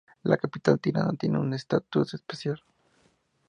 [0.23, 2.63] La capital, Tirana, tiene un estatuto especial.